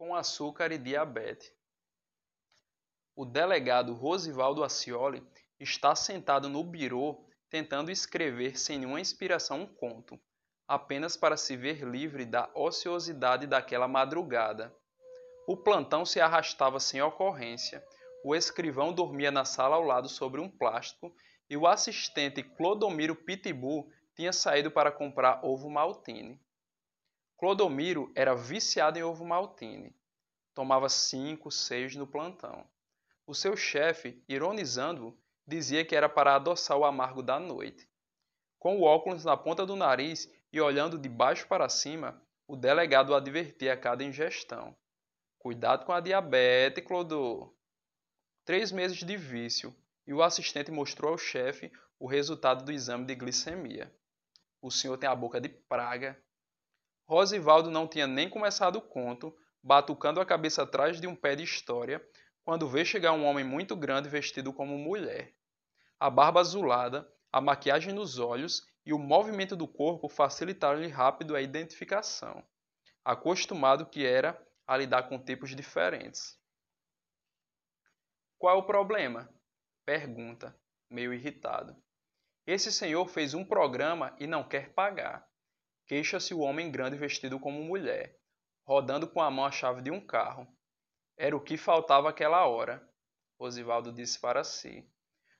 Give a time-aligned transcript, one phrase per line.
[0.00, 1.52] com açúcar e diabetes.
[3.14, 5.22] O delegado Rosivaldo Acioli
[5.58, 10.18] está sentado no birô tentando escrever sem nenhuma inspiração um conto,
[10.66, 14.74] apenas para se ver livre da ociosidade daquela madrugada.
[15.46, 17.84] O plantão se arrastava sem ocorrência.
[18.24, 21.14] O escrivão dormia na sala ao lado sobre um plástico
[21.46, 26.40] e o assistente Clodomiro Pitbull tinha saído para comprar ovo maltine.
[27.40, 29.96] Clodomiro era viciado em ovo maltine.
[30.52, 32.68] Tomava cinco, seis no plantão.
[33.26, 37.88] O seu chefe, ironizando-o, dizia que era para adoçar o amargo da noite.
[38.58, 43.08] Com o óculos na ponta do nariz e olhando de baixo para cima, o delegado
[43.08, 44.76] o advertia a cada ingestão.
[45.38, 47.56] Cuidado com a diabetes, Clodô.
[48.44, 49.74] Três meses de vício,
[50.06, 53.90] e o assistente mostrou ao chefe o resultado do exame de glicemia.
[54.60, 56.22] O senhor tem a boca de praga.
[57.10, 61.42] Rosivaldo não tinha nem começado o conto, batucando a cabeça atrás de um pé de
[61.42, 62.00] história,
[62.44, 65.34] quando vê chegar um homem muito grande vestido como mulher.
[65.98, 71.42] A barba azulada, a maquiagem nos olhos e o movimento do corpo facilitaram-lhe rápido a
[71.42, 72.46] identificação,
[73.04, 76.38] acostumado que era a lidar com tipos diferentes.
[78.38, 79.28] Qual é o problema?
[79.84, 80.56] Pergunta,
[80.88, 81.76] meio irritado.
[82.46, 85.28] Esse senhor fez um programa e não quer pagar.
[85.90, 88.16] Queixa-se o homem grande vestido como mulher,
[88.64, 90.46] rodando com a mão a chave de um carro.
[91.16, 92.88] Era o que faltava aquela hora,
[93.40, 94.88] Rosivaldo disse para si.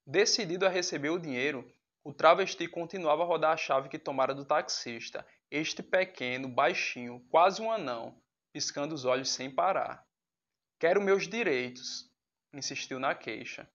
[0.05, 4.45] Decidido a receber o dinheiro, o travesti continuava a rodar a chave que tomara do
[4.45, 8.21] taxista, este pequeno, baixinho, quase um anão,
[8.53, 10.05] piscando os olhos sem parar.
[10.81, 12.11] Quero meus direitos,
[12.53, 13.71] insistiu na queixa.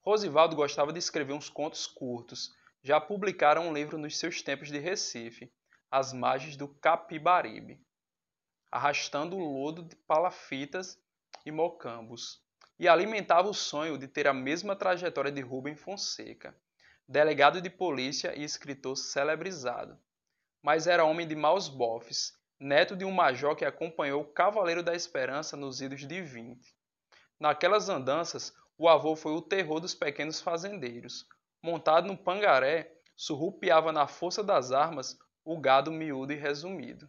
[0.00, 2.50] Rosivaldo gostava de escrever uns contos curtos.
[2.82, 5.52] Já publicara um livro nos seus tempos de Recife,
[5.96, 7.80] As Margens do Capibaribe,
[8.68, 11.00] arrastando o lodo de palafitas
[11.46, 12.42] e mocambos,
[12.76, 16.52] e alimentava o sonho de ter a mesma trajetória de Rubem Fonseca,
[17.06, 19.96] delegado de polícia e escritor celebrizado.
[20.60, 24.96] Mas era homem de maus bofes, neto de um major que acompanhou o Cavaleiro da
[24.96, 26.74] Esperança nos idos de 20.
[27.38, 31.24] Naquelas andanças, o avô foi o terror dos pequenos fazendeiros.
[31.62, 37.08] Montado no pangaré, surrupiava na força das armas o gado miúdo e resumido.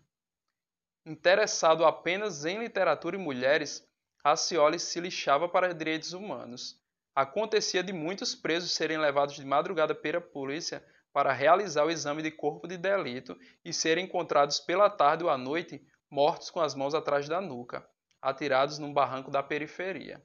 [1.06, 3.88] Interessado apenas em literatura e mulheres,
[4.24, 6.82] Racioli se lixava para direitos humanos.
[7.14, 12.32] Acontecia de muitos presos serem levados de madrugada pela polícia para realizar o exame de
[12.32, 16.94] corpo de delito e serem encontrados pela tarde ou à noite mortos com as mãos
[16.94, 17.88] atrás da nuca,
[18.22, 20.22] atirados num barranco da periferia.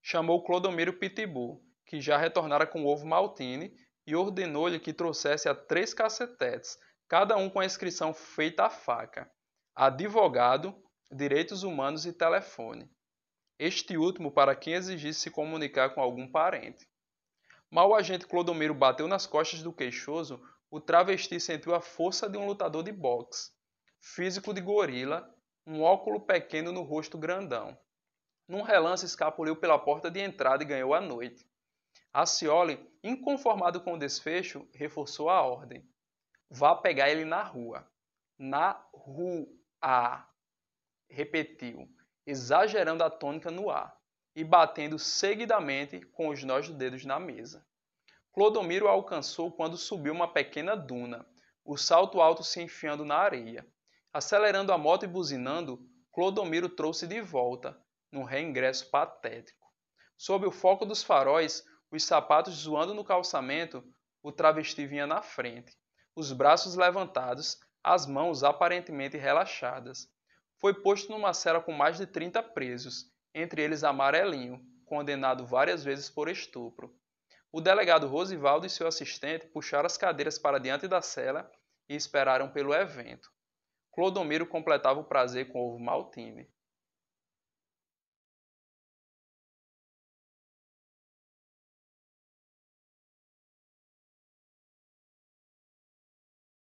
[0.00, 3.76] Chamou Clodomiro Pitbull, que já retornara com o ovo maltine,
[4.06, 9.30] e ordenou-lhe que trouxesse a três cacetetes, cada um com a inscrição feita à faca:
[9.74, 10.74] advogado,
[11.10, 12.90] direitos humanos e telefone
[13.64, 16.84] este último para quem exigisse se comunicar com algum parente.
[17.70, 22.36] Mal o agente Clodomiro bateu nas costas do queixoso, o travesti sentiu a força de
[22.36, 23.52] um lutador de boxe,
[24.00, 25.32] físico de gorila,
[25.64, 27.78] um óculo pequeno no rosto grandão.
[28.48, 31.46] Num relance escapuliu pela porta de entrada e ganhou a noite.
[32.12, 35.88] Acioli, inconformado com o desfecho, reforçou a ordem.
[36.54, 37.90] Vá pegar ele na rua.
[38.38, 39.48] Na rua.
[41.08, 41.88] Repetiu
[42.26, 43.96] exagerando a tônica no ar
[44.36, 47.66] e batendo seguidamente com os nós dos dedos na mesa.
[48.32, 51.26] Clodomiro alcançou quando subiu uma pequena duna,
[51.64, 53.66] o salto alto se enfiando na areia.
[54.12, 59.66] Acelerando a moto e buzinando, Clodomiro trouxe de volta, num reingresso patético.
[60.18, 63.82] Sob o foco dos faróis, os sapatos zoando no calçamento,
[64.22, 65.76] o travesti vinha na frente,
[66.14, 70.08] os braços levantados, as mãos aparentemente relaxadas
[70.58, 76.10] foi posto numa cela com mais de 30 presos, entre eles Amarelinho, condenado várias vezes
[76.10, 76.94] por estupro.
[77.50, 81.50] O delegado Rosivaldo e seu assistente puxaram as cadeiras para diante da cela
[81.88, 83.30] e esperaram pelo evento.
[83.90, 86.48] Clodomiro completava o prazer com ovo maltine.